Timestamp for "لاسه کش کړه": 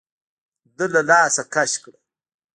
1.09-1.97